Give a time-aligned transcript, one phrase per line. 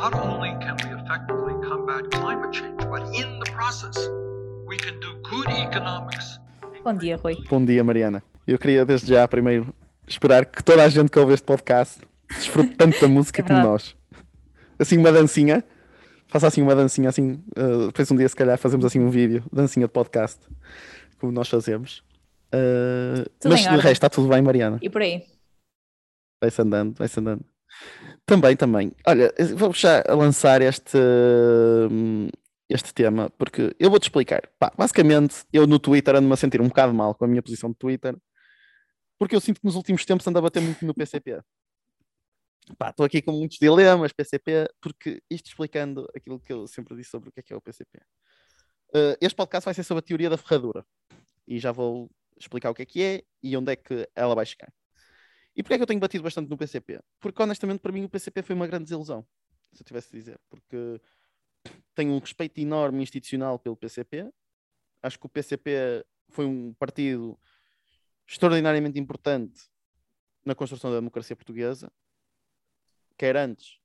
[0.00, 3.96] not only can we effectively combat climate change, but in the process,
[4.64, 6.38] we can do good economics.
[6.84, 7.34] Bom dia, Rui.
[7.50, 8.22] Bom dia, Mariana.
[8.46, 9.74] Eu queria desde já primeiro
[10.06, 13.60] esperar que toda a gente que ouve este podcast desfrute tanto da música É como
[13.60, 13.96] nós.
[14.78, 15.64] Assim, uma dancinha.
[16.28, 17.42] Faça assim uma dancinha, assim.
[17.56, 20.38] uh, depois um dia, se calhar, fazemos assim um vídeo, dancinha de podcast,
[21.18, 22.04] como nós fazemos.
[22.54, 24.78] Uh, mas de resto está tudo bem, Mariana.
[24.80, 25.24] E por aí?
[26.40, 27.44] Vai-se andando, vai-se andando.
[28.26, 28.92] Também, também.
[29.06, 30.98] Olha, vou já lançar este,
[31.90, 32.28] hum,
[32.68, 34.42] este tema, porque eu vou-te explicar.
[34.58, 37.70] Pá, basicamente, eu no Twitter ando-me a sentir um bocado mal com a minha posição
[37.70, 38.16] de Twitter,
[39.18, 41.40] porque eu sinto que nos últimos tempos ando a bater muito no PCP.
[42.90, 47.30] Estou aqui com muitos dilemas, PCP, porque isto explicando aquilo que eu sempre disse sobre
[47.30, 47.98] o que é que é o PCP.
[48.90, 50.84] Uh, este podcast vai ser sobre a teoria da ferradura,
[51.46, 54.44] e já vou explicar o que é que é e onde é que ela vai
[54.44, 54.70] chegar.
[55.58, 57.00] E porquê é que eu tenho batido bastante no PCP?
[57.18, 59.26] Porque honestamente para mim o PCP foi uma grande desilusão,
[59.72, 61.00] se eu tivesse de dizer, porque
[61.96, 64.32] tenho um respeito enorme institucional pelo PCP.
[65.02, 67.36] Acho que o PCP foi um partido
[68.24, 69.68] extraordinariamente importante
[70.44, 71.90] na construção da democracia portuguesa,
[73.16, 73.80] quer antes,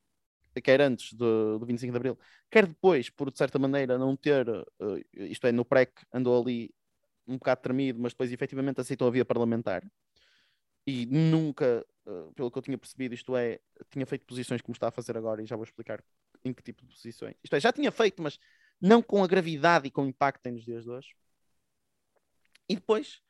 [0.63, 2.19] quer antes do, do 25 de Abril,
[2.51, 6.71] quer depois, por de certa maneira não ter, eh, isto é, no PREC andou ali
[7.25, 9.83] um bocado tremido, mas depois efetivamente aceitou a via parlamentar
[10.85, 14.89] e nunca, eh, pelo que eu tinha percebido, isto é, tinha feito posições como está
[14.89, 16.03] a fazer agora e já vou explicar
[16.43, 17.35] em que tipo de posições.
[17.43, 18.37] Isto é, já tinha feito, mas
[18.81, 21.15] não com a gravidade e com o impacto que tem nos dias de hoje.
[22.67, 23.21] E depois,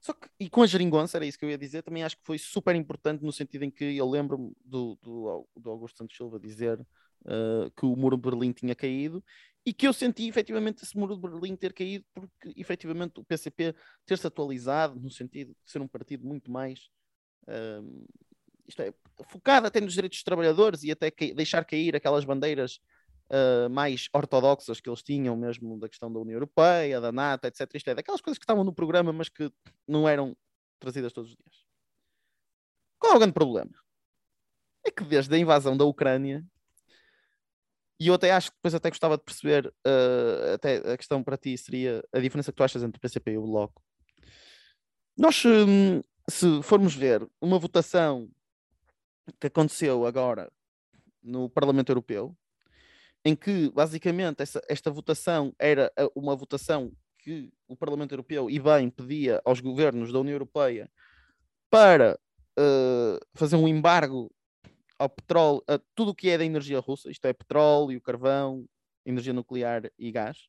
[0.00, 2.24] só que, e com a geringonça, era isso que eu ia dizer, também acho que
[2.24, 6.38] foi super importante no sentido em que eu lembro-me do, do, do Augusto Santos Silva
[6.38, 6.84] dizer
[7.26, 9.22] eh, que o muro de Berlim tinha caído
[9.64, 13.74] e que eu senti efetivamente esse muro de Berlim ter caído porque efetivamente o PCP
[14.04, 16.88] ter-se atualizado no sentido de ser um partido muito mais
[17.48, 18.04] hum,
[18.68, 18.92] isto é,
[19.28, 22.80] focado até nos direitos dos trabalhadores e até ca- deixar cair aquelas bandeiras
[23.30, 27.68] ah, mais ortodoxas que eles tinham mesmo da questão da União Europeia, da NATO, etc.
[27.74, 29.50] Isto é, daquelas coisas que estavam no programa mas que
[29.86, 30.36] não eram
[30.78, 31.66] trazidas todos os dias.
[32.98, 33.72] Qual é o grande problema?
[34.84, 36.44] É que desde a invasão da Ucrânia
[38.00, 41.36] e eu até acho que depois até gostava de perceber, eh, até a questão para
[41.36, 43.82] ti seria a diferença que tu achas entre o PCP e o Bloco.
[45.16, 48.28] Nós, hum, se formos ver uma votação
[49.40, 50.50] que aconteceu agora
[51.22, 52.36] no Parlamento Europeu,
[53.24, 58.58] em que basicamente essa- esta votação era a- uma votação que o Parlamento Europeu, e
[58.60, 60.90] bem, pedia aos governos da União Europeia
[61.70, 62.18] para
[62.58, 64.30] eh, fazer um embargo
[64.98, 68.66] ao petróleo, a tudo o que é da energia russa, isto é petróleo, carvão,
[69.04, 70.48] energia nuclear e gás.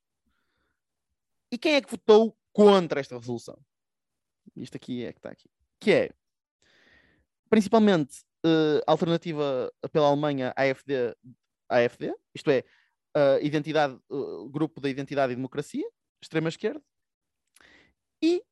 [1.51, 3.57] E quem é que votou contra esta resolução?
[4.55, 5.49] Isto aqui é que está aqui.
[5.79, 6.09] Que é,
[7.49, 8.25] principalmente,
[8.85, 11.15] a alternativa pela Alemanha AFD,
[11.69, 12.63] AFD isto é,
[13.13, 15.87] a identidade, o grupo da Identidade e Democracia,
[16.21, 16.81] extrema-esquerda,
[18.21, 18.43] e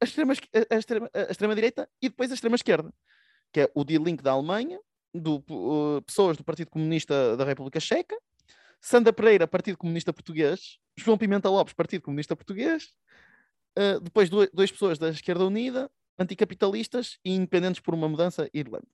[0.00, 2.92] a extrema-direita a extrema, a extrema-direita e depois a extrema-esquerda
[3.52, 4.80] que é o Die Link da Alemanha,
[5.14, 8.16] do, uh, pessoas do Partido Comunista da República Checa,
[8.80, 12.94] Sandra Pereira, Partido Comunista Português, João Pimenta Lopes, Partido Comunista Português,
[13.78, 18.86] uh, depois duas, duas pessoas da Esquerda Unida, anticapitalistas e independentes por uma mudança, Irlanda.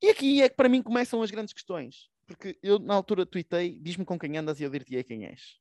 [0.00, 3.78] E aqui é que para mim começam as grandes questões, porque eu na altura tuitei,
[3.80, 5.60] diz-me com quem andas e eu dir-te-ei quem és.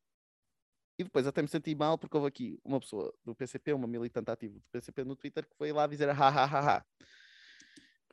[1.01, 4.29] E depois até me senti mal porque houve aqui uma pessoa do PCP, uma militante
[4.29, 6.85] ativa do PCP no Twitter, que foi lá dizer ha ha ha ha.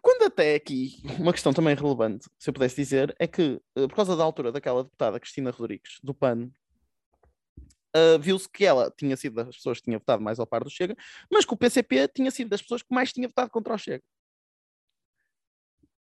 [0.00, 3.94] Quando até aqui, uma questão também relevante, se eu pudesse dizer, é que eh, por
[3.94, 6.50] causa da altura daquela deputada Cristina Rodrigues, do PAN,
[7.94, 10.70] eh, viu-se que ela tinha sido das pessoas que tinha votado mais ao par do
[10.70, 10.96] Chega,
[11.30, 14.04] mas que o PCP tinha sido das pessoas que mais tinha votado contra o Chega.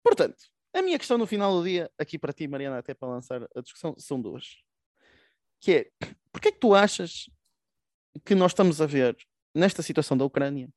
[0.03, 3.47] Portanto, a minha questão no final do dia, aqui para ti, Mariana, até para lançar
[3.55, 4.63] a discussão, são duas.
[5.59, 5.91] Que é,
[6.41, 7.29] Porquê é que tu achas
[8.25, 9.15] que nós estamos a ver
[9.53, 10.67] nesta situação da Ucrânia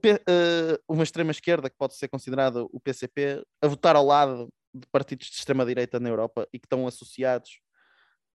[0.00, 4.86] P- eh, uma extrema-esquerda que pode ser considerada o PCP a votar ao lado de
[4.86, 7.60] partidos de extrema-direita na Europa e que estão associados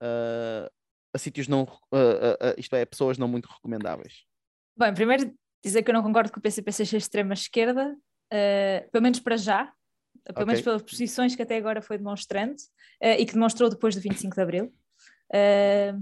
[0.03, 0.71] eh,
[1.12, 4.25] a sítios não, eh, isto é, a pessoas não muito recomendáveis?
[4.75, 7.95] Bem, primeiro dizer que eu não concordo que o PCP seja extrema-esquerda,
[8.91, 9.71] pelo menos para já,
[10.35, 10.65] pelo menos Ok.
[10.65, 12.57] pelas posições que até agora foi demonstrando
[13.03, 14.75] e que demonstrou depois do 25 de Abril.
[15.35, 15.93] Eh,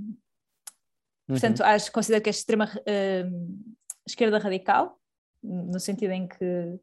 [1.26, 1.66] Portanto, Uhum.
[1.66, 3.24] acho, considero que é extrema eh,
[4.06, 4.98] esquerda radical,
[5.42, 6.78] no sentido em que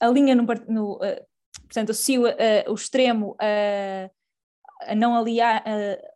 [0.00, 1.26] alinha no, no eh,
[1.62, 5.62] portanto, associa eh, o extremo a, não aliar,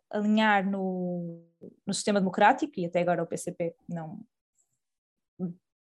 [0.09, 1.45] alinhar no,
[1.85, 4.19] no sistema democrático, e até agora o PCP não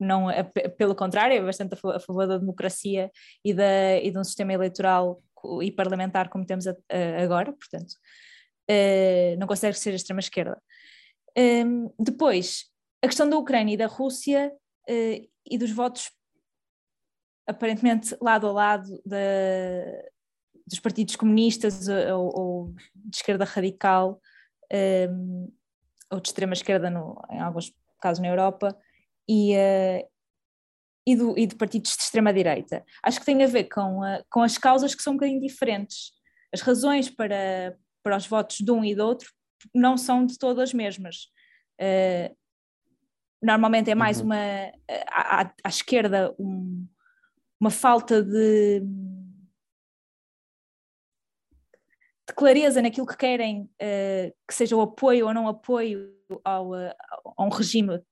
[0.03, 3.11] não, é, pelo contrário, é bastante a favor da democracia
[3.45, 5.23] e, da, e de um sistema eleitoral
[5.61, 7.93] e parlamentar como temos a, a, agora, portanto,
[8.71, 10.63] uh, não consegue ser a extrema-esquerda.
[11.37, 12.67] Um, ehm, depois,
[13.03, 14.53] a questão da Ucrânia e da Rússia
[14.89, 16.11] uh, e dos votos
[17.47, 19.17] aparentemente lado a lado da,
[20.65, 24.21] dos partidos comunistas ou, ou de esquerda radical
[24.73, 25.49] um, ehm,
[26.13, 26.89] ou de extrema esquerda
[27.31, 28.77] em alguns casos na Europa
[29.29, 30.09] e, uh,
[31.07, 32.85] e, do, e de partidos de extrema-direita.
[33.03, 34.01] Acho que tem a ver com,
[34.31, 36.13] com as causas que são um bocadinho diferentes.
[36.53, 39.31] As razões para, para os votos de um e do outro
[39.75, 41.29] não são de todas as mesmas.
[41.81, 42.35] Uh,
[43.43, 44.27] normalmente é mais uhum.
[44.27, 44.37] uma
[45.09, 46.87] à, à, à esquerda um,
[47.59, 48.81] uma falta de,
[52.29, 56.15] de, clareza naquilo que querem uh, que seja o apoio ou não apoio
[56.45, 56.95] ao, a
[57.39, 58.03] um regime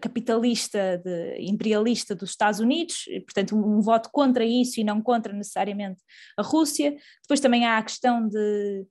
[0.00, 5.02] capitalista, de, imperialista dos Estados Unidos, e, portanto, um, um, voto contra isso e não
[5.02, 6.02] contra necessariamente
[6.36, 6.96] a Rússia.
[7.22, 8.84] Depois também há a questão de, eh,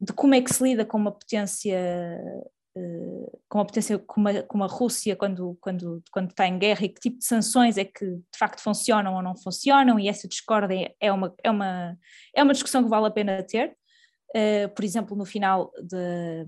[0.00, 1.78] de como é que se lida com uma potência.
[2.76, 6.84] Eh, com a potência como a, como a Rússia quando, quando, quando está em guerra
[6.84, 10.28] e que tipo de sanções é que de facto funcionam ou não funcionam e essa
[10.28, 11.98] discórdia é uma, é uma,
[12.34, 13.74] é uma discussão que vale a pena ter.
[14.36, 16.46] Uh, por exemplo, no final de,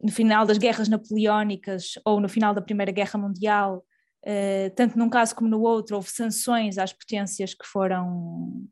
[0.00, 3.84] no final das guerras napoleónicas ou no final da Primeira Guerra Mundial,
[4.74, 8.66] tanto num caso como no outro, houve sanções às potências que foram.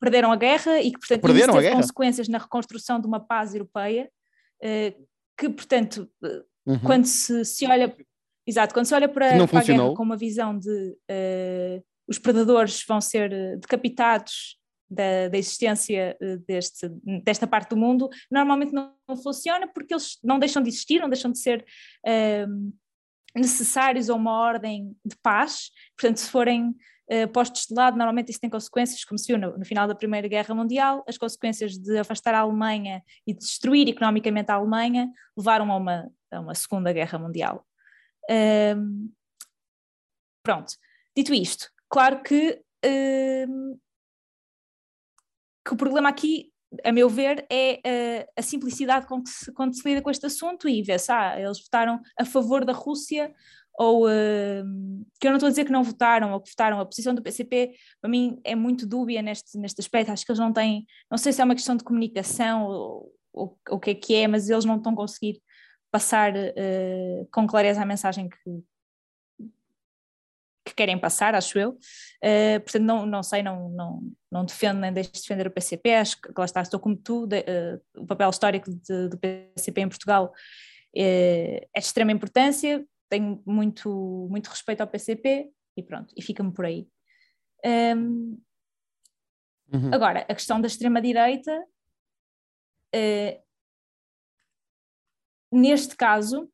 [0.00, 3.54] Perderam a guerra e que, portanto, perderam isso teve consequências na reconstrução de uma paz
[3.54, 4.10] europeia,
[4.62, 5.06] uh,
[5.38, 6.10] que, portanto,
[6.66, 6.78] uhum.
[6.80, 7.94] quando se, se olha.
[8.46, 10.96] Exato, quando se olha para, para a guerra com uma visão de
[12.10, 14.58] os predadores vão ser decapitados
[14.90, 16.88] da, da existência eh, deste,
[17.22, 21.08] desta parte do mundo, normalmente não, não, funciona porque eles não deixam de existir, não
[21.08, 21.64] deixam de ser
[22.04, 22.72] uh,
[23.36, 25.70] necessários a uma ordem de paz.
[25.96, 26.74] Portanto, se forem
[27.10, 29.94] uh, postos de lado, normalmente isso tem consequências, como se viu no, no, final da
[29.94, 35.10] Primeira Guerra Mundial, as consequências de afastar a Alemanha e de destruir economicamente a Alemanha
[35.36, 37.66] levaram a uma, a uma Segunda Guerra Mundial.
[40.42, 40.72] Pronto,
[41.16, 42.62] dito isto, claro que
[45.64, 46.52] que o problema aqui,
[46.84, 47.80] a meu ver, é
[48.26, 51.38] uh, a simplicidade com que se, quando se lida com este assunto e vê-se, ah,
[51.38, 53.32] eles votaram a favor da Rússia
[53.74, 56.86] ou uh, que eu não estou a dizer que não votaram ou que votaram, a
[56.86, 60.52] posição do PCP para mim é muito dúbia neste, neste aspecto, acho que eles não
[60.52, 64.14] têm, não sei se é uma questão de comunicação ou, ou o que é que
[64.14, 65.40] é, mas eles não estão a conseguir
[65.90, 68.62] passar uh, com clareza a mensagem que
[70.80, 71.72] querem passar, acho eu.
[72.24, 74.00] Uh, portanto, não, não sei, não, não,
[74.32, 77.26] não defendo nem deixo de defender o PCP, acho que lá está, estou como tu,
[77.26, 80.32] de, uh, o papel histórico de, do PCP em Portugal uh,
[80.94, 86.64] é de extrema importância, tenho muito, muito respeito ao PCP e pronto, e fica-me por
[86.64, 86.88] aí.
[87.62, 88.40] Um,
[89.70, 89.90] uhum.
[89.92, 91.62] Agora, a questão da extrema-direita,
[95.52, 96.50] neste caso,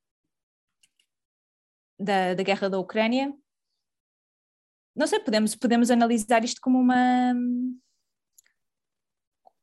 [1.99, 3.33] da, da guerra da Ucrânia,
[4.97, 7.35] não sei, podemos, podemos analisar isto como uma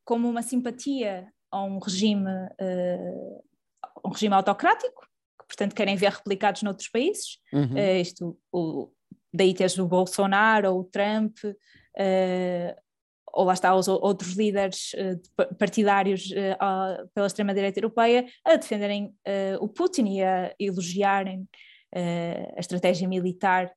[0.04, 3.42] como uma simpatia a um regime uh,
[4.04, 5.00] um regime autocrático
[5.40, 7.74] que portanto querem ver replicados noutros países uhum.
[7.74, 8.90] uh, isto o,
[9.32, 12.82] daí tens o Bolsonaro ou o Trump uh,
[13.32, 14.94] ou lá está os outros líderes
[15.58, 16.28] partidários
[17.12, 19.12] pela extrema-direita europeia a defenderem
[19.58, 21.44] o Putin e a elogiarem
[22.56, 23.74] a estratégia militar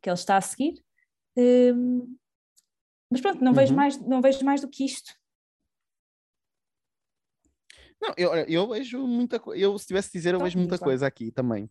[0.00, 0.82] que ele está a seguir.
[1.36, 2.16] Um,
[3.10, 3.56] mas pronto, não, uhum.
[3.56, 5.12] vejo mais, não vejo mais do que isto.
[8.00, 9.62] Não, eu, eu vejo muita coisa.
[9.62, 11.70] Eu, se tivesse de dizer, eu então, vejo muita coisa aqui também.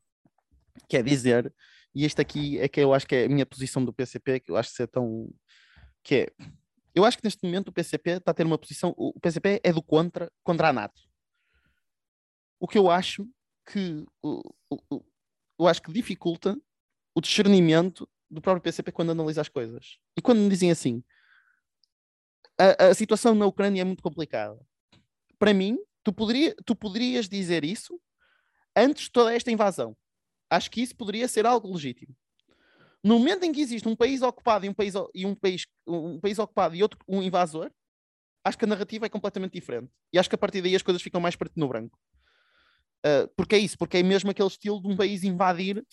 [0.90, 1.54] Quer dizer,
[1.94, 4.52] e este aqui é que eu acho que é a minha posição do PCP, que
[4.52, 5.30] eu acho que é tão.
[6.04, 6.28] que é.
[6.94, 8.94] Eu acho que neste momento o PCP está a ter uma posição.
[8.98, 11.02] O PCP é do contra, contra a NATO.
[12.60, 13.28] O que eu acho
[13.66, 14.06] que.
[15.58, 16.58] Eu acho que dificulta
[17.16, 19.98] o discernimento do próprio PCP quando analisa as coisas.
[20.18, 21.04] E quando me dizem assim,
[22.60, 24.60] a, a situação na Ucrânia é muito complicada.
[25.40, 28.00] Para mim, tu, poderia, tu poderias dizer isso
[28.76, 29.96] antes de toda esta invasão.
[30.50, 32.16] Acho que isso poderia ser algo legítimo.
[33.04, 36.20] No momento em que existe um país ocupado e um país, e um país, um
[36.20, 37.72] país ocupado e outro um invasor,
[38.44, 39.92] acho que a narrativa é completamente diferente.
[40.12, 41.98] E acho que a partir daí as coisas ficam mais preto no branco.
[43.06, 45.86] Uh, porque é isso, porque é mesmo aquele estilo de um país invadir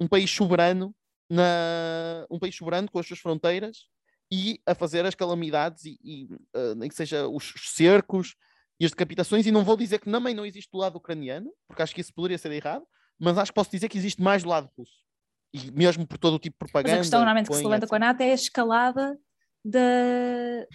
[0.00, 0.94] um país soberano,
[1.30, 3.88] na, um país soberano com as suas fronteiras
[4.32, 6.24] e a fazer as calamidades e, e
[6.56, 8.34] uh, nem que seja os cercos,
[8.80, 11.82] e as decapitações, e não vou dizer que também não existe do lado ucraniano, porque
[11.82, 12.84] acho que isso poderia ser errado,
[13.18, 15.04] mas acho que posso dizer que existe mais do lado russo.
[15.52, 16.90] E mesmo por todo o tipo de propaganda.
[16.90, 19.16] Mas a questão normalmente que se levanta com a NATO é a escalada
[19.64, 20.66] da,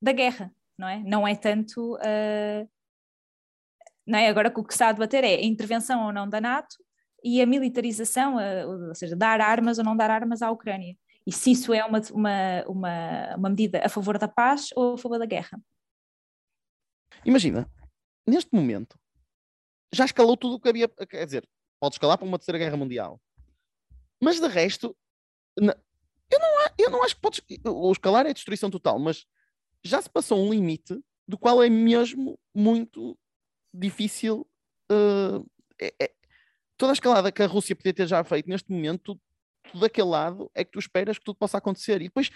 [0.00, 1.02] da guerra, não é?
[1.02, 1.96] Não é tanto.
[1.96, 2.68] Uh,
[4.06, 4.28] não é?
[4.28, 6.76] Agora o que se está a debater é a intervenção ou não da NATO
[7.26, 10.96] e a militarização, uh, ou seja, dar armas ou não dar armas à Ucrânia.
[11.26, 14.98] E se isso é uma, uma, uma, uma medida a favor da paz ou a
[14.98, 15.60] favor da guerra.
[17.24, 17.68] Imagina,
[18.24, 18.96] neste momento,
[19.92, 20.86] já escalou tudo o que havia.
[20.88, 21.48] Quer dizer,
[21.80, 23.20] pode escalar para uma terceira guerra mundial.
[24.22, 24.96] Mas de resto,
[25.56, 25.74] eu não,
[26.78, 27.42] eu não acho que pode.
[27.64, 29.26] O escalar é destruição total, mas
[29.82, 33.18] já se passou um limite do qual é mesmo muito
[33.74, 34.46] difícil.
[34.88, 35.44] Uh,
[35.80, 36.12] é, é,
[36.76, 39.18] toda a escalada que a Rússia podia ter já feito neste momento,
[39.74, 42.00] daquele lado é que tu esperas que tudo possa acontecer.
[42.00, 42.30] E depois,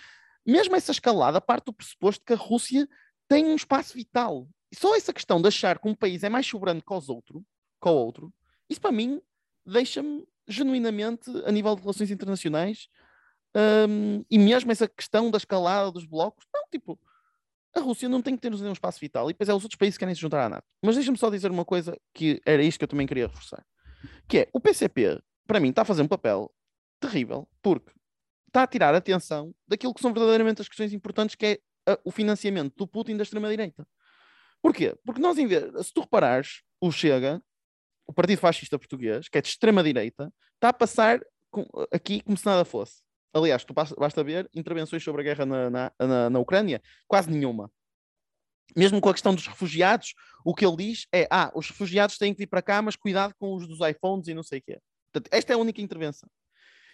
[0.46, 2.88] mesmo essa escalada parte do pressuposto que a Rússia
[3.28, 4.48] tem um espaço vital.
[4.72, 7.44] E só essa questão de achar que um país é mais soberano que, os outro,
[7.82, 8.32] que o outro,
[8.68, 9.20] isso para mim
[9.64, 12.88] deixa-me genuinamente, a nível de relações internacionais,
[13.88, 16.98] um, e mesmo essa questão da escalada dos blocos, não, tipo,
[17.74, 19.96] a Rússia não tem que ter um espaço vital e depois é os outros países
[19.96, 20.64] que querem se juntar à NATO.
[20.82, 23.64] Mas deixa-me só dizer uma coisa que era isto que eu também queria reforçar,
[24.28, 26.52] que é, o PCP, para mim, está a fazer um papel
[27.00, 27.90] terrível, porque
[28.46, 31.58] está a tirar a atenção daquilo que são verdadeiramente as questões importantes, que é
[31.92, 33.86] a, o financiamento do Putin da extrema-direita.
[34.62, 34.94] Porquê?
[35.04, 37.42] Porque nós, em vez, se tu reparares, o Chega,
[38.06, 42.44] o Partido Fascista Português, que é de extrema-direita, está a passar com, aqui como se
[42.44, 43.02] nada fosse.
[43.32, 47.70] Aliás, tu basta ver intervenções sobre a guerra na, na, na, na Ucrânia, quase nenhuma.
[48.76, 52.32] Mesmo com a questão dos refugiados, o que ele diz é: ah, os refugiados têm
[52.32, 54.78] que vir para cá, mas cuidado com os dos iPhones e não sei o quê.
[55.12, 56.28] Portanto, esta é a única intervenção.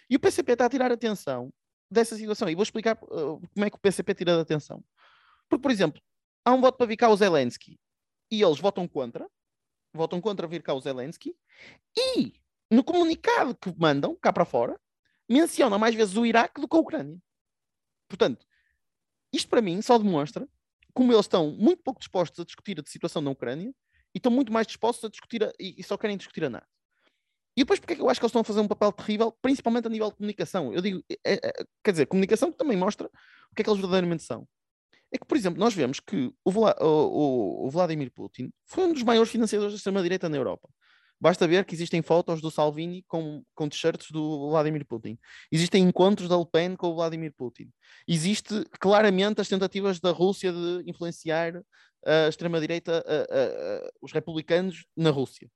[0.09, 1.51] E o PCP está a tirar atenção
[1.91, 2.49] dessa situação.
[2.49, 4.83] E vou explicar uh, como é que o PCP tira a atenção.
[5.49, 6.01] Porque, por exemplo,
[6.43, 7.79] há um voto para vir cá o Zelensky
[8.31, 9.27] e eles votam contra,
[9.93, 11.35] votam contra vir cá o Zelensky,
[11.95, 12.33] e
[12.69, 14.79] no comunicado que mandam cá para fora,
[15.29, 17.17] mencionam mais vezes o Iraque do que a Ucrânia.
[18.07, 18.45] Portanto,
[19.33, 20.47] isto para mim só demonstra
[20.97, 23.71] como eles estão muito pouco dispostos a discutir a situação na Ucrânia
[24.15, 26.65] e estão muito mais dispostos a discutir a, e, só querem discutir a NATO.
[27.55, 29.31] E depois, porque é que eu acho que eles estão a fazer um papel terrível,
[29.39, 30.73] principalmente a nível de comunicação?
[30.73, 33.05] Eu digo, é, é, quer dizer, comunicação que também mostra
[33.51, 34.47] o que é que eles verdadeiramente são.
[35.11, 38.93] É que, por exemplo, nós vemos que o, Vla, o, o Vladimir Putin foi um
[38.93, 40.67] dos maiores financiadores da extrema-direita na Europa.
[41.19, 45.17] Basta ver que existem fotos do Salvini com, com t-shirts do Vladimir Putin.
[45.51, 47.71] Existem encontros da Le Pen com o Vladimir Putin.
[48.07, 51.61] Existe claramente as tentativas da Rússia de influenciar
[52.05, 53.03] a extrema-direita,
[54.01, 55.49] os republicanos na Rússia.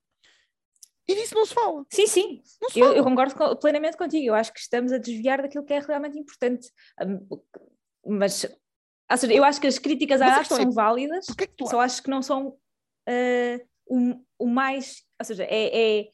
[1.08, 1.86] E disso não se fala.
[1.92, 2.42] Sim, sim.
[2.76, 4.28] Eu, eu, concordo plenamente contigo.
[4.28, 6.72] Eu acho que estamos a desviar daquilo que é realmente importante.
[8.06, 8.46] Mas
[9.18, 11.68] seja, eu acho que as críticas à arte são é, válidas, que tu...
[11.68, 15.04] só acho que não são uh, o, o, mais.
[15.22, 16.12] Ou seja, é, é,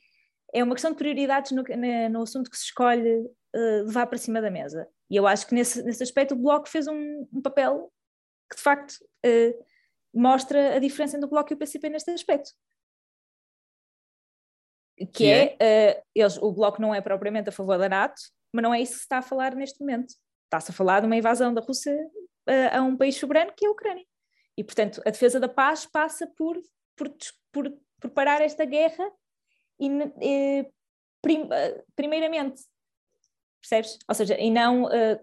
[0.54, 1.64] é uma questão de prioridades no,
[2.12, 3.22] no assunto que se escolhe
[3.56, 4.88] uh, levar para cima da mesa.
[5.10, 7.92] E eu acho que nesse, nesse aspecto o Bloco fez um, um papel
[8.50, 8.94] que de facto
[9.26, 9.66] uh,
[10.14, 12.52] mostra a diferença entre o Bloco e o PCP neste aspecto.
[14.98, 18.20] Que, que é, é eles, o Bloco não é propriamente a favor da NATO,
[18.52, 20.14] mas não é isso que se está a falar neste momento.
[20.46, 21.96] Está-se a falar de uma invasão da Rússia
[22.48, 24.06] a, a um país soberano que é a Ucrânia.
[24.58, 26.58] E, portanto, a defesa da paz passa por,
[26.96, 27.16] por,
[27.52, 29.12] por, por parar esta guerra
[29.80, 30.70] e,
[31.22, 31.48] prim,
[31.96, 32.62] primeiramente,
[33.62, 33.98] percebes?
[34.08, 35.20] Ou seja, e não, uh,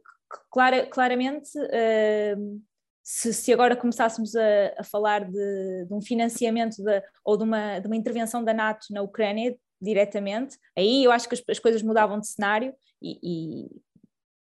[0.51, 2.63] clara, claramente, uh,
[3.03, 7.79] se, se, agora começássemos a, a falar de, de, um financiamento de, ou de uma,
[7.79, 11.83] de uma intervenção da NATO na Ucrânia diretamente, aí eu acho que as, as coisas
[11.83, 13.71] mudavam de cenário e, e,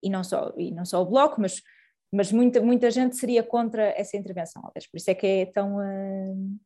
[0.05, 1.61] e, não só, e não só o Bloco, mas
[2.13, 5.77] mas muita, muita gente seria contra essa intervenção, por isso é que é tão.
[5.77, 6.57] Uh,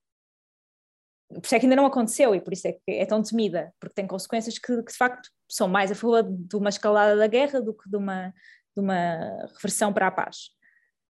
[1.32, 3.72] por isso é que ainda não aconteceu e por isso é que é tão temida,
[3.78, 7.26] porque tem consequências que, que de facto são mais a favor de uma escalada da
[7.28, 8.34] guerra do que de uma,
[8.76, 10.50] de uma reversão para a paz.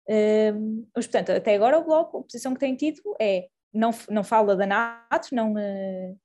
[0.10, 4.24] Uh, mas, portanto, até agora o Bloco, a posição que tem tido é não, não
[4.24, 6.20] fala da NATO, não, uh,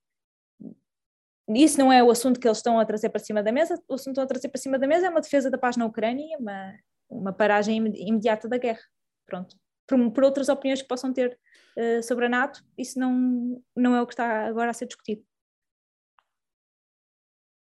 [1.49, 3.95] isso não é o assunto que eles estão a trazer para cima da mesa, o
[3.95, 5.85] assunto que estão a trazer para cima da mesa é uma defesa da paz na
[5.85, 6.75] Ucrânia, uma,
[7.11, 8.81] uma paragem imediata da guerra.
[9.27, 9.57] Pronto.
[9.93, 11.39] Por, por outras opiniões que possam ter
[11.77, 15.23] uh, sobre a NATO, isso não, não é o que está agora a ser discutido.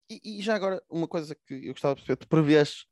[0.09, 2.85] E, e já agora, uma coisa que eu gostava de perceber, tu prevês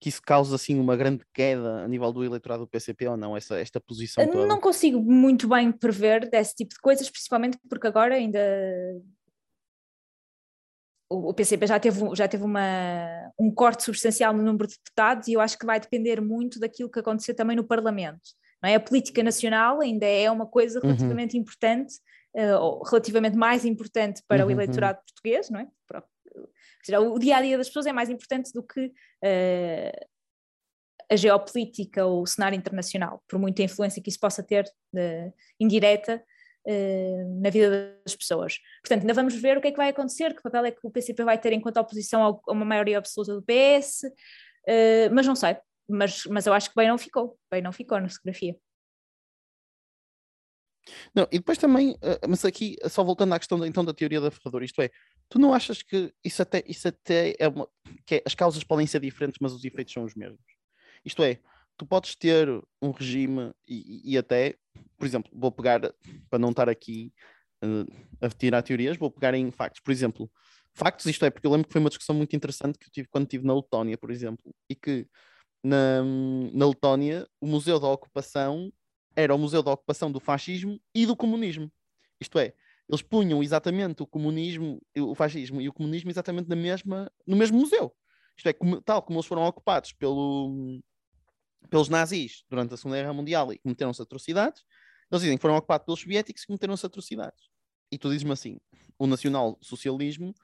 [0.00, 3.36] que isso causa assim uma grande queda a nível do eleitorado do PCP ou não,
[3.36, 4.46] essa, esta posição toda?
[4.46, 8.40] Não consigo muito bem prever desse tipo de coisas, principalmente porque agora ainda
[11.08, 15.34] o PCP já teve, já teve uma, um corte substancial no número de deputados e
[15.34, 18.22] eu acho que vai depender muito daquilo que acontecer também no Parlamento.
[18.68, 18.74] É?
[18.76, 20.86] A política nacional ainda é uma coisa Uhum.
[20.86, 21.94] relativamente importante,
[22.34, 25.68] eh, ou relativamente mais importante para o Uhum, eleitorado português, não é?
[25.86, 26.04] Para-
[26.82, 28.92] seja, o dia a dia das pessoas é mais importante do que
[29.22, 30.06] eh,
[31.10, 34.64] a geopolítica ou o cenário internacional, por muita influência que isso possa ter
[34.96, 36.22] eh, indireta
[37.40, 38.58] na vida das pessoas.
[38.84, 40.90] Portanto, ainda vamos ver o que é que vai acontecer, que papel é que o
[40.92, 44.08] PCP vai ter enquanto oposição a uma maioria absoluta do PS,
[45.12, 45.56] mas não sei.
[45.88, 48.56] Mas, mas eu acho que bem não ficou, bem não ficou na fotografia.
[51.14, 54.30] Não, e depois também, eh, mas aqui, só voltando à questão então da teoria da
[54.30, 54.90] ferradura, isto é,
[55.28, 57.68] tu não achas que isso até, isso até é uma,
[58.04, 60.40] que é- as causas podem ser diferentes, mas os efeitos são os mesmos?
[61.04, 61.38] Isto é,
[61.76, 62.48] tu podes ter
[62.80, 64.56] um regime e, e- até,
[64.98, 65.80] por exemplo, vou pegar,
[66.28, 67.12] para não estar aqui
[67.62, 70.30] eh, a tirar teorias, vou pegar em factos, por exemplo,
[70.74, 73.08] factos, isto é, porque eu lembro que foi uma discussão muito interessante que eu tive
[73.08, 75.06] quando estive na Letónia, por exemplo, e que
[75.62, 76.02] na,
[76.52, 78.72] na Letónia o Museu da Ocupação
[79.14, 81.70] era o museu da ocupação do fascismo e do comunismo.
[82.20, 82.54] Isto é,
[82.88, 87.58] eles punham exatamente o comunismo, o fascismo e o comunismo exatamente na mesma, no mesmo
[87.58, 87.94] museu.
[88.36, 90.80] Isto é, como- tal como eles foram ocupados pelo,
[91.70, 94.64] pelos nazis durante a Segunda Guerra Mundial e cometeram-se atrocidades,
[95.10, 97.50] eles dizem que foram ocupados pelos soviéticos e cometeram-se atrocidades.
[97.90, 98.58] E tu dizes-me assim,
[98.98, 100.34] o nacional-socialismo,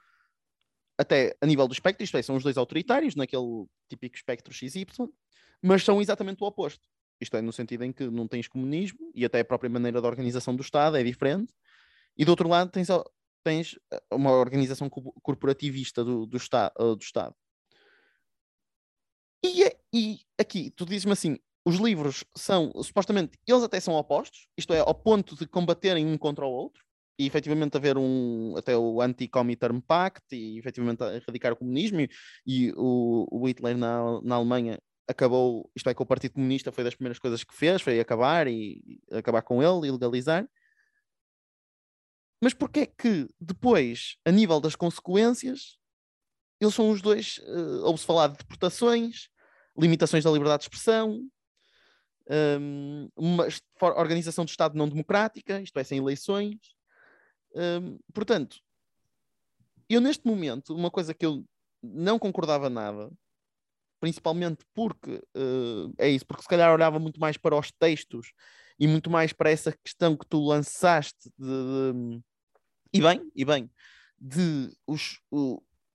[0.99, 4.85] até a nível do espectro, isto é, são os dois autoritários, naquele típico espectro XY,
[5.63, 6.85] mas são exatamente o oposto.
[7.21, 10.07] Isto é, no sentido em que não tens comunismo e até a própria maneira da
[10.07, 11.53] organização do Estado é diferente.
[12.17, 12.87] E do outro lado tens,
[13.43, 13.79] tens
[14.11, 17.35] uma organização co- corporativista do, do, eh, do Estado.
[19.43, 24.47] E, é- e aqui, tu dizes-me assim, os livros são, supostamente, eles até são opostos,
[24.57, 26.83] isto é, ao ponto de combaterem um contra o outro,
[27.19, 32.09] e efetivamente haver um, até o Anti-Comintern Pact, e efetivamente erradicar o comunismo, e,
[32.47, 36.83] e o, o Hitler na, na Alemanha acabou, isto é, que o Partido Comunista foi
[36.83, 40.47] das primeiras coisas que fez, foi acabar e e acabar com ele e legalizar.
[42.41, 45.77] Mas porquê é que depois, a nível das consequências,
[46.61, 49.29] eles são os dois, eh, ouve-se falar de deportações,
[49.77, 51.21] limitações da liberdade de expressão,
[52.29, 56.55] hum, uma est- for- organização de Estado não democrática, isto é, sem eleições.
[57.55, 58.59] Hum, portanto,
[59.89, 61.43] eu neste momento, uma coisa que eu
[61.81, 63.11] não concordava nada,
[63.99, 68.31] principalmente porque eh, é isso, porque se calhar olhava muito mais para os textos
[68.79, 72.21] e muito mais para essa questão que tu lançaste de, de-
[72.93, 73.71] e bem, e bem,
[74.19, 75.19] de os,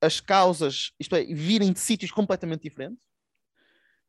[0.00, 3.04] as causas, isto é, virem de sítios completamente diferentes,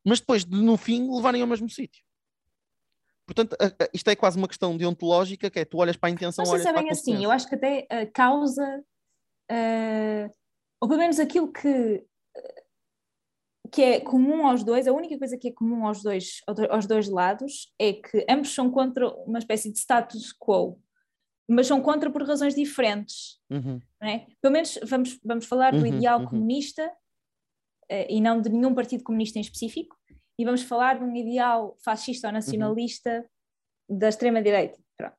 [0.06, 2.05] mas depois de, no fim levarem ao mesmo sítio.
[3.26, 6.12] Portanto, a- a- isto é quase uma questão deontológica, que é tu olhas para a
[6.12, 8.06] intenção, Não sei olhas se é para a bem assim, eu acho que até a
[8.06, 8.84] causa,
[9.50, 10.30] eh,
[10.80, 12.06] ou pelo menos aquilo que,
[13.72, 17.10] que é comum aos dois, a única coisa que é comum aos dois, aos dois
[17.10, 20.80] lados é que ambos são contra uma espécie de status quo,
[21.48, 23.40] mas são contra por razões diferentes.
[23.50, 24.28] Uhum, é?
[24.40, 26.26] Pelo menos vamos, vamos falar do Uhum, ideal uhum.
[26.28, 26.92] comunista
[27.90, 29.96] eh, e não de nenhum partido comunista em específico,
[30.38, 33.26] e vamos falar de um ideal fascista ou nacionalista
[33.90, 35.16] da extrema-direita, pronto.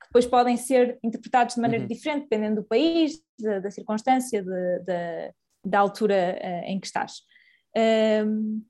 [0.00, 1.88] Que depois podem ser interpretados de maneira Uhum.
[1.88, 5.32] diferente, dependendo do país, da, da circunstância, de- da-
[5.64, 7.22] da altura eh, em que estás.
[7.76, 8.62] Ahm,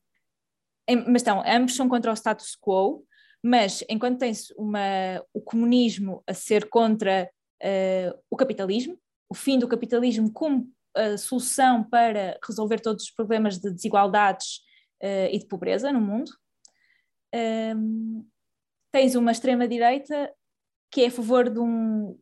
[0.88, 3.04] em- mas então, ambos são contra o status quo,
[3.42, 4.80] mas enquanto tens uma,
[5.32, 7.30] o comunismo a ser contra
[7.62, 13.58] eh, o capitalismo, o fim do capitalismo como a solução para resolver todos os problemas
[13.58, 14.60] de desigualdades
[15.00, 16.30] eh, e de pobreza no mundo.
[17.34, 18.24] Ahm,
[18.92, 20.32] tens uma extrema-direita
[20.90, 22.18] que é a favor de um.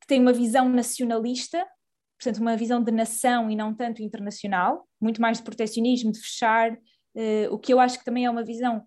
[0.00, 1.66] que tem uma visão nacionalista,
[2.18, 6.78] portanto, uma visão de nação e não tanto internacional, muito mais de protecionismo, de fechar,
[7.16, 8.86] eh, o que eu acho que também é uma visão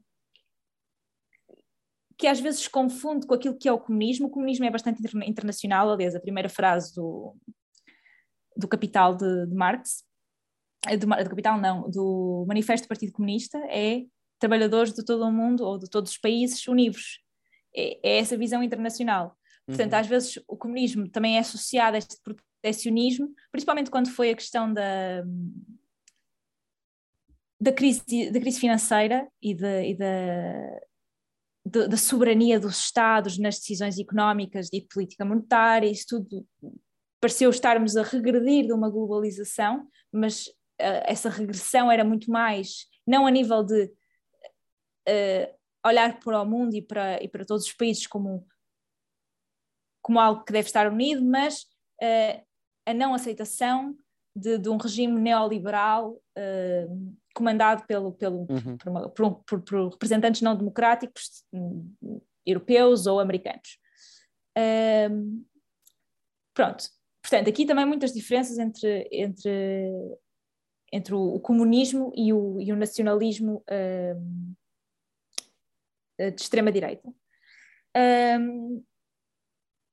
[2.18, 4.28] que às vezes confunde com aquilo que é o comunismo.
[4.28, 7.34] O comunismo é bastante interna- internacional, aliás, a primeira frase do,
[8.58, 10.04] do Capital de, de Marx,
[11.00, 14.04] do, Ma- do Capital não, do Manifesto do Partido Comunista é
[14.40, 17.22] trabalhadores de todo o mundo ou de todos os países unidos.
[17.76, 19.38] É, é essa visão internacional.
[19.68, 20.00] Portanto, uhum.
[20.00, 24.74] às vezes o comunismo também é associado a este protecionismo, principalmente quando foi a questão
[24.74, 25.24] da,
[27.62, 30.80] da, crise, da crise financeira e, de, e da,
[31.66, 36.48] da, da soberania dos Estados nas decisões económicas e política monetária, isso tudo
[37.22, 40.46] pareceu estarmos a regredir de uma globalização, mas
[41.06, 43.84] essa regressão era muito mais, não a nível de
[45.08, 48.48] uh, olhar para o mundo e para, e para todos os países como,
[50.02, 51.64] como algo que deve estar unido, mas
[52.02, 52.44] uh,
[52.86, 53.96] a não aceitação
[54.36, 56.22] de, de, um regime neoliberal
[57.36, 58.78] comandado pelo, pelo, Uhum.
[58.78, 61.94] por, uma- por por- por representantes não democráticos hum,
[62.46, 63.78] europeus ou americanos.
[66.54, 66.84] Pronto,
[67.22, 69.52] portanto, aqui também muitas diferenças entre, entre,
[70.92, 74.54] entre o, o comunismo e o, e o nacionalismo ahm,
[76.18, 77.08] eh, de extrema-direita.
[77.96, 78.84] Ahm,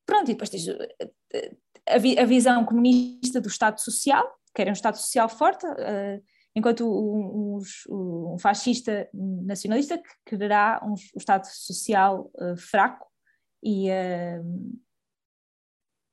[0.07, 1.57] pronto, e depois tens eh,
[1.89, 6.21] a, a visão comunista do Estado Social, que era um Estado Social forte, eh,
[6.55, 13.07] enquanto um, uns- um fascista nacionalista que quererá um, um Estado Social eh, fraco
[13.63, 14.41] e, eh,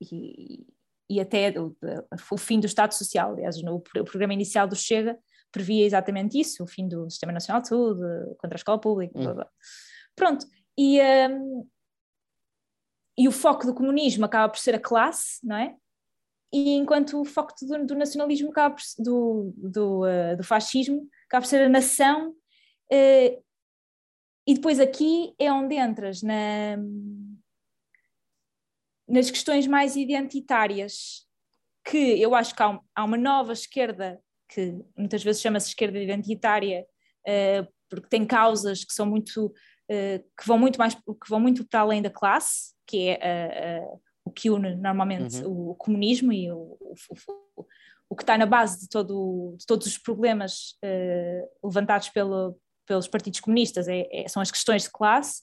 [0.01, 0.67] e,
[1.09, 1.75] e até o,
[2.31, 3.33] o fim do Estado Social.
[3.33, 5.17] Aliás, no o programa inicial do Chega
[5.51, 8.01] previa exatamente isso, o fim do Sistema Nacional de Saúde,
[8.39, 9.35] contra a escola pública, blá, Hum.
[9.35, 9.49] blá.
[10.15, 10.45] Pronto,
[10.77, 11.29] e, eh,
[13.17, 15.75] e o foco do comunismo acaba por ser a classe, não é?
[16.51, 21.43] E enquanto o foco do, do nacionalismo acaba por, do, do, eh, do fascismo acaba
[21.43, 22.35] por ser a nação,
[22.91, 23.39] eh,
[24.47, 26.77] e depois aqui é onde entras na,
[29.13, 31.25] nas questões mais identitárias,
[31.85, 35.99] que eu acho que há, um- há uma nova esquerda, que muitas vezes chama-se esquerda
[35.99, 36.85] identitária,
[37.27, 39.53] eh, porque tem causas que são muito,
[39.89, 43.87] eh, que vão muito mais, que vão muito para além da classe, que é eh,
[44.25, 46.95] o que une normalmente o comunismo e o, o,
[47.57, 47.65] o-
[48.09, 50.77] o que está na base de, todo, de todos os problemas
[51.63, 55.41] levantados pelo, pelos partidos comunistas é- é- são as questões de classe.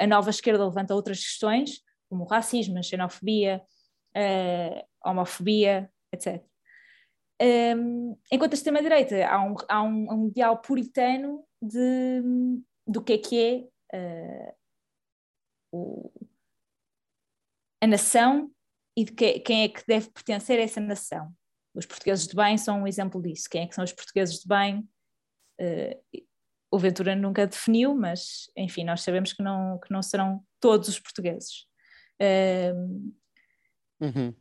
[0.00, 1.80] A nova esquerda levanta outras questões,
[2.14, 3.60] como o racismo, a xenofobia,
[4.14, 6.40] eh, homofobia, etc.
[7.42, 12.22] Um, enquanto a extrema-direita há um, há um, um ideal puritano de,
[12.86, 14.54] do que é que é eh,
[15.72, 16.12] o-
[17.82, 18.48] a nação
[18.96, 21.34] e de que- quem é que deve pertencer a essa nação.
[21.74, 23.48] Os portugueses de bem são um exemplo disso.
[23.50, 24.88] Quem é que são os portugueses de bem?
[25.58, 25.98] Eh,
[26.70, 31.00] o Ventura nunca definiu, mas enfim, nós sabemos que não, que não serão todos os
[31.00, 31.66] portugueses.
[32.20, 33.12] Um,
[34.00, 34.34] Uhum.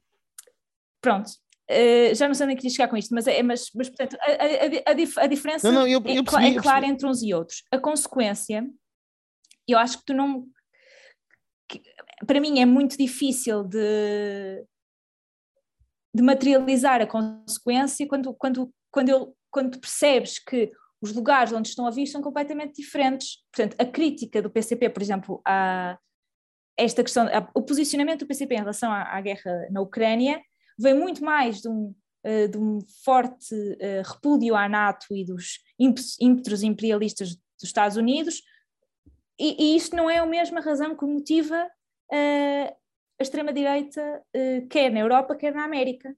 [1.01, 1.31] pronto,
[1.65, 4.17] Eh, já não sei onde é que chegar com isto, mas, é, mas, mas portanto,
[4.19, 6.61] a, a- a dif- a diferença Não, não, eu- é, eu cla- percebi, é eu
[6.61, 7.63] clara entre uns e outros.
[7.71, 8.69] A consequência,
[9.67, 10.45] eu acho que tu não.
[11.69, 11.81] que-
[12.27, 14.65] para mim é muito difícil de,
[16.13, 20.69] de materializar a consequência quando, quando, quando, eu, quando percebes que
[21.01, 23.37] os lugares onde estão a vir são completamente diferentes.
[23.55, 25.97] Portanto, a crítica do PCP, por exemplo, a
[26.77, 30.41] esta questão, o posicionamento do PCP em relação à, à guerra na Ucrânia
[30.77, 35.59] vem muito mais de um, eh, de um forte eh, repúdio à NATO e dos
[35.77, 38.41] ímpetos, imperialistas dos Estados Unidos,
[39.37, 41.69] e, e não é a mesma razão que motiva
[42.11, 42.73] eh,
[43.19, 44.23] a extrema-direita,
[44.69, 46.15] quer na Europa, quer na América.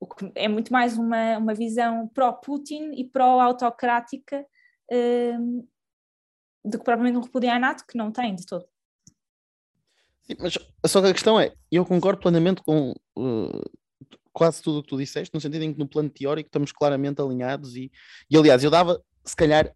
[0.00, 4.44] O que é muito mais uma, uma visão pró-Putin e pró-autocrática
[6.64, 8.66] do que propriamente um repúdio à NATO, que não tem de todo.
[10.22, 13.70] Sim, mas só que a questão é, eu concordo plenamente com uh,
[14.32, 17.20] quase tudo o que tu disseste, no sentido em que no plano teórico estamos claramente
[17.20, 17.90] alinhados e,
[18.30, 19.74] e aliás, eu dava, se calhar,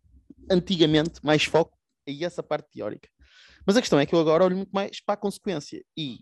[0.51, 1.77] antigamente, mais foco
[2.09, 3.09] a essa parte teórica.
[3.67, 6.21] Mas a questão é que eu agora olho muito mais para a consequência e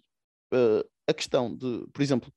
[0.52, 2.32] uh, a questão de, por exemplo,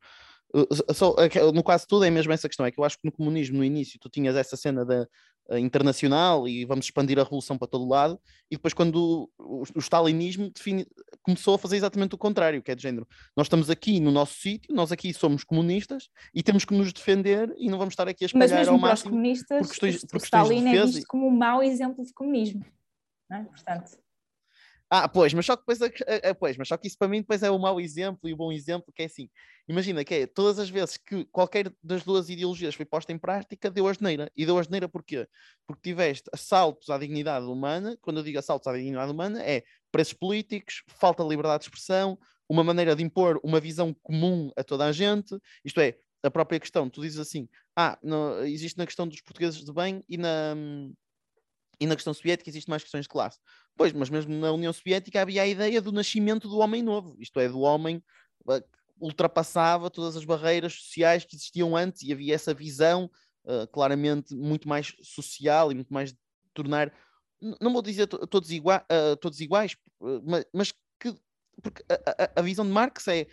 [0.94, 3.12] só, uh, no quase tudo é mesmo essa questão, é que eu acho que no
[3.12, 5.08] comunismo, no início, tu tinhas essa cena da
[5.50, 9.80] uh, internacional e vamos expandir a revolução para todo lado, e depois quando o, o
[9.80, 10.86] stalinismo define,
[11.22, 14.36] começou a fazer exatamente o contrário, que é de género, nós estamos aqui no nosso
[14.40, 18.24] sítio, nós aqui somos comunistas e temos que nos defender e não vamos estar aqui
[18.26, 19.12] a Mas espalhar mesmo ao para os máximo.
[19.12, 22.66] comunistas, por questões- por questões de Stalin é visto como um mau exemplo de comunismo.
[23.32, 23.44] é?
[23.44, 23.92] Portanto,
[24.90, 25.86] Ah, pois, mas só que depois, a-
[26.28, 28.34] a- a- pois, mas só que isso para mim depois é o mau exemplo e
[28.34, 29.30] o bom exemplo, que é assim,
[29.68, 33.70] imagina que é, todas as vezes que qualquer das duas ideologias foi posta em prática,
[33.70, 34.32] deu asneira.
[34.36, 35.28] E deu asneira porquê?
[35.68, 40.14] Porque tiveste assaltos à dignidade humana, quando eu digo assaltos à dignidade humana, é preços
[40.14, 42.18] políticos, falta de liberdade de expressão,
[42.50, 46.60] uma maneira de impor uma visão comum a toda a gente, isto é, a própria
[46.62, 48.00] questão, tu dizes assim, ah,
[48.46, 50.56] existe na questão dos portugueses de bem e na,
[51.80, 53.40] e na questão soviética existe mais questões de classe.
[53.76, 57.40] Pois, mas mesmo na União Soviética havia a ideia do nascimento do homem novo, isto
[57.40, 58.04] é, do homem
[58.46, 58.64] que
[59.00, 63.10] ultrapassava todas as barreiras sociais que existiam antes e havia essa visão
[63.46, 66.20] uh, claramente muito mais social e muito mais de
[66.54, 66.92] tornar,
[67.62, 71.16] não vou dizer to- todos, igua uh, todos iguais, uh, ma- mas que
[71.62, 73.28] porque a, a- a visão de Marx é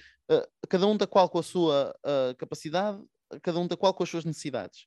[0.68, 1.94] cada um da qual com a sua
[2.38, 2.98] capacidade,
[3.42, 4.86] cada um da qual com as suas necessidades.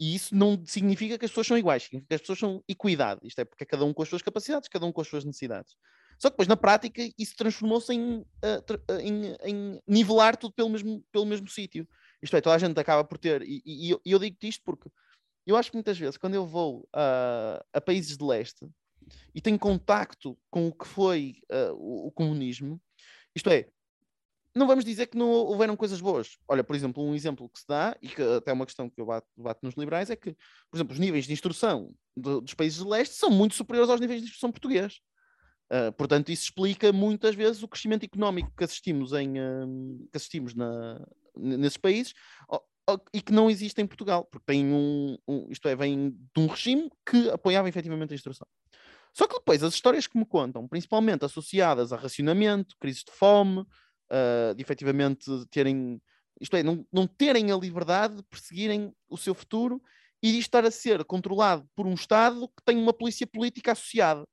[0.00, 3.20] E isso não significa que as pessoas são iguais, significa que as pessoas são equidade.
[3.22, 5.26] Isto é porque é cada um com as suas capacidades, cada um com as suas
[5.26, 5.76] necessidades.
[6.18, 8.24] Só que depois, na prática, isso transformou-se em,
[8.66, 11.86] tra- ah, em- em nivelar tudo pelo mesmo, pelo mesmo sítio.
[12.22, 13.42] Isto é, toda a gente acaba por ter.
[13.42, 14.90] E, e- e eu, digo-te isto porque
[15.46, 18.66] eu acho que muitas vezes, quando eu vou a, a países de leste
[19.34, 21.36] e tenho contacto com o que foi
[21.74, 22.80] o, o, comunismo,
[23.34, 23.68] isto é,
[24.54, 26.36] não vamos dizer que não houveram coisas boas.
[26.48, 29.00] Olha, por exemplo, um exemplo que se dá, e que até é uma questão que
[29.00, 30.32] eu bato, bato nos liberais, é que,
[30.70, 34.20] por exemplo, os níveis de instrução dos países de leste são muito superiores aos níveis
[34.20, 35.00] de instrução português.
[35.72, 40.52] Uh, portanto, isso explica muitas vezes o crescimento económico que assistimos, em, uh, que assistimos
[40.52, 41.00] na,
[41.36, 42.12] nesses países
[43.14, 46.48] e que não existe em Portugal, porque tem um, um, isto é, vem de um
[46.48, 48.46] regime que apoiava efetivamente a instrução.
[49.12, 53.64] Só que depois as histórias que me contam, principalmente associadas a racionamento, crises de fome,
[54.10, 56.00] uh, de efetivamente terem,
[56.40, 59.82] isto é, não, não terem a liberdade de perseguirem o seu futuro
[60.22, 64.26] e de estar a ser controlado por um Estado que tem uma polícia política associada.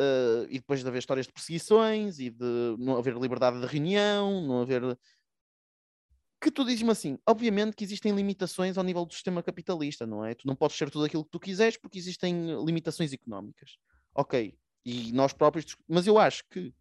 [0.00, 4.46] Uh, e depois de haver histórias de perseguições e de não haver liberdade de reunião,
[4.46, 4.96] não haver.
[6.40, 10.34] Que tu dizes-me assim, obviamente que existem limitações ao nível do sistema capitalista, não é?
[10.36, 13.76] Tu não podes ser tudo aquilo que tu quiseres porque existem limitações económicas.
[14.14, 14.56] Ok.
[14.84, 15.76] E nós próprios.
[15.88, 16.72] Mas eu acho que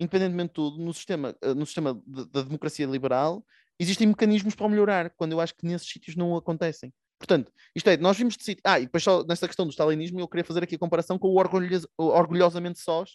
[0.00, 3.44] independentemente de tudo, no sistema, eh, no sistema da democracia liberal,
[3.78, 6.92] existem mecanismos para melhorar, quando eu acho que nesses sítios não acontecem.
[7.18, 8.62] Portanto, isto é, nós vimos de sítio.
[8.64, 11.28] Ah, e depois só nessa questão do stalinismo, eu queria fazer aqui a comparação com
[11.28, 13.10] o, orgulhos, orgulhosamente sós,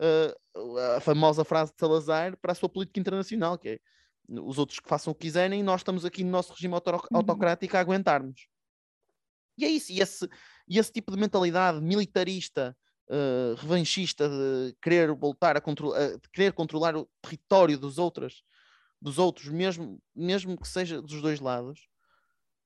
[0.00, 3.78] uh, a famosa frase de Salazar para a sua política internacional, que é
[4.26, 7.18] os outros que façam o que quiserem, nós estamos aqui no nosso regime uhum.
[7.18, 8.48] autocrático a aguentar-nos.
[9.58, 10.26] E é isso, e esse,
[10.66, 12.74] e esse tipo de mentalidade militarista,
[13.08, 18.42] uh, revanchista de querer voltar a controlar, de querer controlar o território dos outros,
[19.00, 21.88] dos outros, mesmo, mesmo que seja dos dois lados.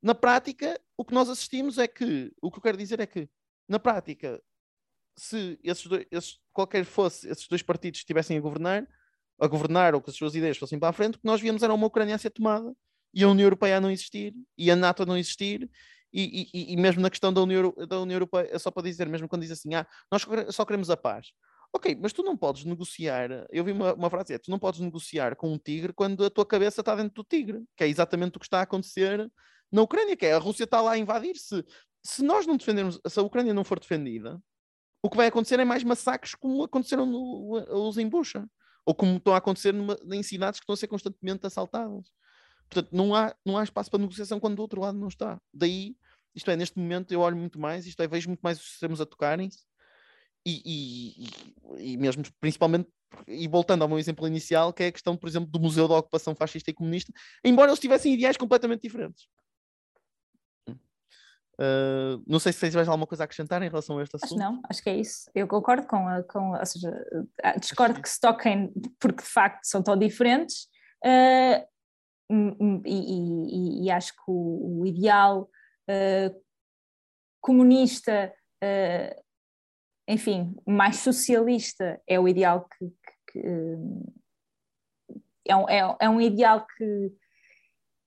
[0.02, 3.28] Na prática, o que nós assistimos é que, o que eu quero dizer é que,
[3.68, 4.40] na prática,
[5.16, 8.86] se esses dois, esses, qualquer fosse esses dois partidos estivessem a governar,
[9.40, 11.62] a governar ou que as suas ideias fossem para a frente, o que nós víamos
[11.62, 12.72] era uma Ucrânia a ser tomada
[13.12, 15.68] e a União Europeia a não existir e a NATO a não existir
[16.12, 19.08] e, e, e, mesmo na questão da União, da União Europeia, é só para dizer,
[19.08, 21.32] mesmo quando diz assim, ah, nós só queremos a paz.
[21.72, 23.46] Ok, mas tu não podes negociar.
[23.50, 26.30] Eu vi uma, uma frase: é, tu não podes negociar com um tigre quando a
[26.30, 29.30] tua cabeça está dentro do tigre, que é exatamente o que está a acontecer
[29.70, 31.36] na Ucrânia, que é a Rússia está lá a invadir.
[31.36, 31.62] Se,
[32.02, 34.40] se nós não defendermos, se a Ucrânia não for defendida,
[35.02, 38.48] o que vai acontecer é mais massacres como aconteceram no, os em Bucha,
[38.84, 42.10] ou como estão a acontecer numa, em cidades que estão a ser constantemente assaltadas.
[42.68, 45.40] Portanto, não há, não há espaço para negociação quando do outro lado não está.
[45.52, 45.96] Daí,
[46.34, 49.00] isto é, neste momento eu olho muito mais, isto é, vejo muito mais os sistemas
[49.00, 49.60] a tocarem-se
[50.46, 51.26] e,
[51.78, 52.88] e, e, mesmo, principalmente,
[53.26, 55.96] e voltando ao meu exemplo inicial, que é a questão, por exemplo, do Museu da
[55.96, 57.12] Ocupação Fascista e Comunista,
[57.44, 59.26] embora eles tivessem ideais completamente diferentes.
[61.60, 64.38] Uh, não sei se tens mais alguma coisa a acrescentar em relação a este assunto.
[64.38, 65.28] Acho não, acho que é isso.
[65.34, 67.04] Eu concordo com, a, com ou seja,
[67.58, 70.68] discordo que se toquem porque de facto são tão diferentes,
[71.04, 71.66] uh,
[72.30, 75.48] e, e, e, acho que o, o ideal
[75.88, 76.42] uh,
[77.40, 79.22] comunista, uh,
[80.06, 82.86] enfim, mais socialista é o ideal que,
[83.32, 83.42] que,
[85.46, 87.12] que é, um, é, é, um ideal que,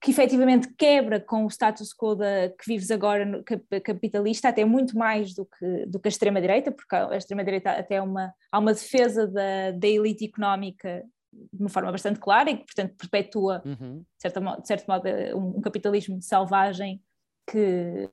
[0.03, 4.95] que efetivamente quebra com o status quo da, que vives agora no, capitalista, até muito
[4.95, 8.73] mais do que, do que a extrema-direita, porque a extrema-direita até é uma, há uma
[8.73, 13.99] defesa da, da elite económica de uma forma bastante clara e que, portanto, perpetua, uhum.
[13.99, 17.01] de, certa, de certo modo, um, um, capitalismo selvagem
[17.49, 18.09] que,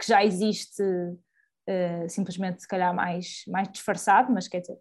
[0.00, 4.78] que já existe uh, simplesmente, se calhar, mais, mais disfarçado, mas quer dizer,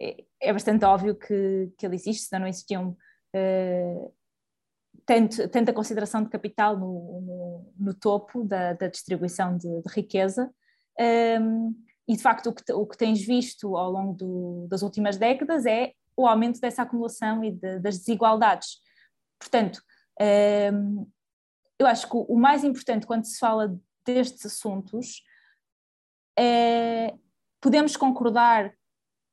[0.00, 2.96] é, é bastante óbvio que, que ele existe, senão não existiam
[3.36, 4.14] uh,
[5.04, 10.50] tanto, tanta consideração de capital no, no, no topo da, da distribuição de, de riqueza.
[10.98, 11.72] Um, ehm,
[12.08, 15.66] e de facto, o que, o que tens visto ao longo do, das últimas décadas
[15.66, 18.80] é o aumento dessa acumulação e de, das desigualdades.
[19.38, 19.82] Portanto,
[20.72, 21.10] um,
[21.78, 25.22] eu acho que o mais importante quando se fala destes assuntos
[26.38, 27.14] é
[27.60, 28.74] podemos concordar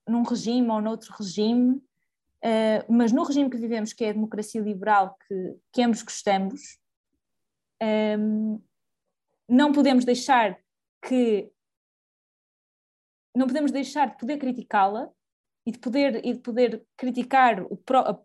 [0.08, 4.62] num regime ou noutro regime, uh, mas no regime que vivemos, que é a democracia
[4.62, 6.80] liberal, que, que ambos gostamos,
[8.20, 8.62] um,
[9.48, 10.60] não podemos deixar
[11.02, 11.52] que
[13.36, 15.10] não podemos deixar de poder criticá-la
[15.65, 17.80] e de poder, e de poder criticar o,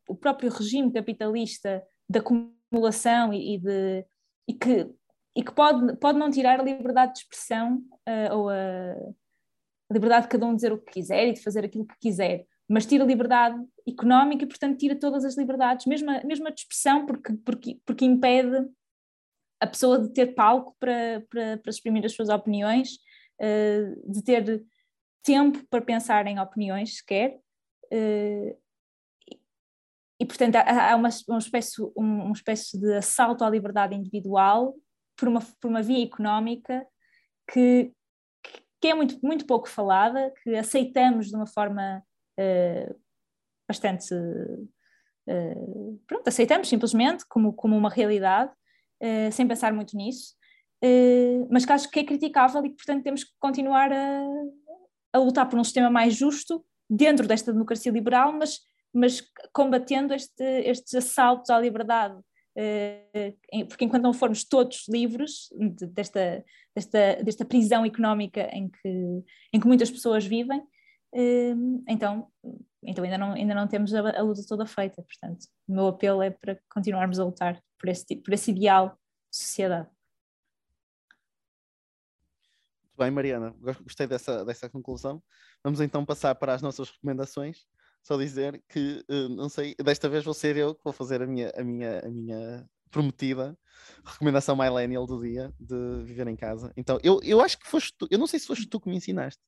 [0.09, 4.07] o próprio regime capitalista da acumulação e, e, de,
[4.49, 4.90] e que,
[5.37, 10.25] e que pode, pode não tirar a liberdade de expressão uh, ou a, a, liberdade
[10.25, 13.05] de cada um dizer o que quiser e de fazer aquilo que quiser, mas tira
[13.05, 17.05] a liberdade económica e, portanto, tira todas as liberdades, mesmo a, mesmo a de expressão,
[17.05, 18.66] porque, porque, porque impede
[19.61, 22.97] a pessoa de ter palco para, para, para exprimir as suas opiniões,
[23.40, 24.64] uh, de ter
[25.24, 27.40] tempo para pensar em opiniões sequer.
[27.92, 28.56] Uh,
[30.20, 34.74] e, portanto, há, uma, uma, espécie, um, espécie de assalto à liberdade individual
[35.16, 36.87] por uma, por uma via económica
[37.50, 37.92] que,
[38.80, 42.02] que é muito, muito pouco falada, que aceitamos de uma forma
[42.38, 43.00] uh,
[43.68, 44.14] bastante.
[45.26, 48.52] Uh, pronto, aceitamos simplesmente como, como uma realidade,
[49.02, 50.34] uh, sem pensar muito nisso,
[51.50, 54.22] mas que acho que é criticável e que, portanto, temos que continuar a,
[55.14, 58.61] a lutar por um sistema mais justo dentro desta democracia liberal, mas,
[58.92, 59.22] mas
[59.53, 62.20] combatendo este, estes assaltos à liberdade
[62.57, 63.35] eh,
[63.68, 65.48] porque enquanto não formos todos livres
[65.92, 69.22] desta, desta, desta prisão económica em que,
[69.53, 70.62] em que muitas pessoas vivem,
[71.14, 71.55] eh,
[71.88, 72.29] então,
[72.83, 75.03] então ainda, não, ainda não temos a, luta toda feita.
[75.03, 79.38] Portanto, o meu apelo é para continuarmos a lutar por esse, por esse ideal de
[79.38, 79.88] sociedade.
[82.94, 83.52] Muito bem, Mariana,
[83.83, 85.20] gostei dessa, dessa conclusão.
[85.64, 87.66] Vamos então passar para as nossas recomendações
[88.00, 91.26] só dizer que, uh, não sei, desta vez vou ser eu que vou fazer a
[91.26, 93.59] minha, a minha, a minha prometida
[94.04, 96.72] recomendação millennial do dia de viver em casa.
[96.76, 98.96] Então, eu, eu acho que foste tu, eu não sei se foste tu que me
[98.96, 99.42] ensinaste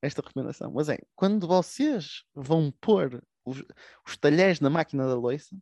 [0.00, 3.62] esta recomendação, mas é, quando vocês vão pôr os,
[4.06, 5.54] os talheres na máquina da louça,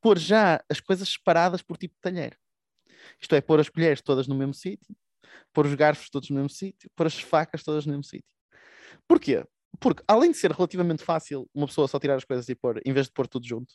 [0.00, 2.36] pôr já as coisas separadas por tipo de talher.
[3.20, 4.96] Isto é, pôr as colheres todas no mesmo sítio,
[5.52, 8.28] pôr os garfos todos no mesmo sítio, pôr as facas todas no mesmo sítio.
[9.06, 9.44] Porquê?
[9.80, 12.92] Porque, além de ser relativamente fácil uma pessoa só tirar as coisas e pôr, em
[12.92, 13.74] vez de pôr tudo junto,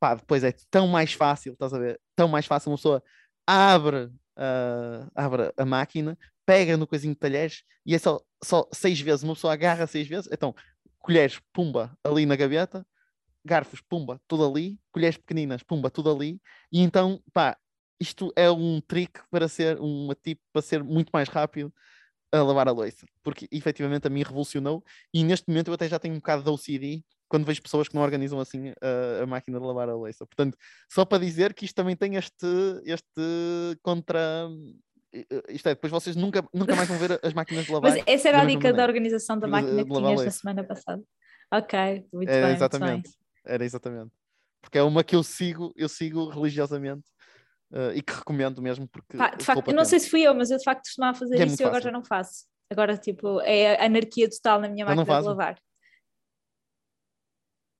[0.00, 2.00] pá, depois é tão mais fácil, estás a ver?
[2.16, 3.02] Tão mais fácil uma pessoa
[3.46, 9.00] abre, uh, abre a máquina, pega no coisinho de talheres e é só, só seis
[9.00, 10.54] vezes, uma pessoa agarra seis vezes, então,
[10.98, 12.86] colheres, pumba, ali na gaveta,
[13.44, 16.40] garfos, pumba, tudo ali, colheres pequeninas, pumba, tudo ali,
[16.72, 17.56] e então, pá,
[18.00, 21.72] isto é um trick para ser, uma tipo, para ser muito mais rápido
[22.32, 25.98] a lavar a louça, porque efetivamente a mim revolucionou e neste momento eu até já
[25.98, 29.60] tenho um bocado de OCD quando vejo pessoas que não organizam assim a, a máquina
[29.60, 30.26] de lavar a louça.
[30.26, 30.56] Portanto,
[30.90, 32.46] só para dizer que isto também tem este,
[32.84, 34.48] este contra.
[35.48, 37.90] Isto é, depois vocês nunca, nunca mais vão ver as máquinas de lavar.
[37.90, 41.02] Mas essa era a dica da organização da máquina que tinhas na semana passada.
[41.52, 42.54] Ok, muito é, bem.
[42.54, 43.54] Exatamente, muito bem.
[43.54, 44.10] era exatamente.
[44.60, 47.08] Porque é uma que eu sigo, eu sigo religiosamente
[47.70, 50.34] Uh, e que recomendo mesmo porque Pá, de facto, eu não sei se fui eu,
[50.34, 52.46] mas eu de facto costumava fazer é isso e agora já não faço.
[52.70, 55.60] Agora, tipo, é anarquia total na minha eu máquina de lavar.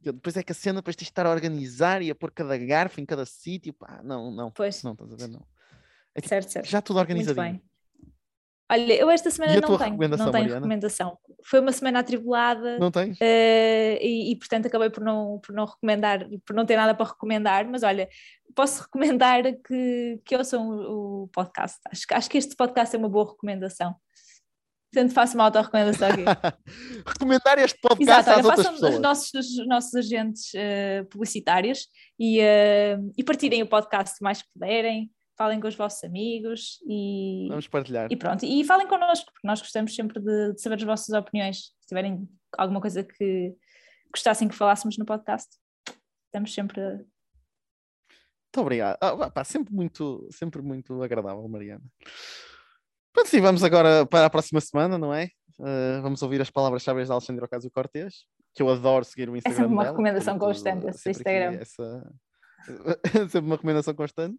[0.01, 2.57] Depois é que a cena depois tens de estar a organizar e a pôr cada
[2.57, 3.73] garfo em cada sítio.
[3.73, 4.51] Pá, não, não.
[4.51, 4.83] Pois.
[4.83, 5.29] Não, estás a ver?
[5.29, 5.47] Não.
[6.15, 6.67] É, tipo, certo, certo.
[6.67, 7.45] Já tudo organizadinho.
[7.45, 7.69] Muito bem.
[8.71, 11.19] Olha, eu esta semana não tenho, não tenho recomendação.
[11.43, 12.79] Foi uma semana atribulada.
[12.79, 13.17] Não tens?
[13.17, 17.07] Uh, e, e, portanto acabei por não, por não recomendar, por não ter nada para
[17.07, 18.09] recomendar, mas olha,
[18.55, 21.79] posso recomendar que, que ouçam o, o podcast.
[21.91, 23.97] Acho, acho que este podcast é uma boa recomendação.
[24.93, 26.25] Portanto, faço uma auto-recomendação aqui.
[27.07, 28.95] Recomendar este podcast Exato, às olha, outras pessoas.
[28.95, 34.41] Os nossos, os nossos agentes uh, publicitários e, uh, e partilhem o podcast o mais
[34.41, 37.47] que puderem falem com os vossos amigos e.
[37.49, 38.09] Vamos partilhar.
[38.11, 41.59] E pronto, e falem connosco, porque nós gostamos sempre de, de, saber as vossas opiniões.
[41.81, 43.55] Se tiverem alguma coisa que
[44.13, 45.49] gostassem que falássemos no podcast,
[46.27, 46.83] estamos sempre.
[46.83, 48.99] Muito obrigado.
[49.01, 51.85] Ah, pá, sempre, muito, sempre muito agradável, Mariana.
[53.13, 55.29] Pronto, sim, vamos agora para a próxima semana, não é?
[55.59, 58.25] Uh, vamos ouvir as palavras-chave de Alexandre Ocasio Cortês,
[58.55, 59.57] que eu adoro seguir o Instagram.
[59.57, 61.59] Essa é uma dela, recomendação constante, esse Instagram.
[61.61, 62.13] Essa...
[63.29, 64.39] sempre uma recomendação constante.